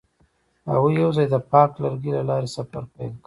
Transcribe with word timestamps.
هغوی 0.71 0.93
یوځای 1.03 1.27
د 1.29 1.35
پاک 1.51 1.71
لرګی 1.83 2.11
له 2.17 2.23
لارې 2.29 2.47
سفر 2.55 2.83
پیل 2.93 3.11
کړ. 3.13 3.19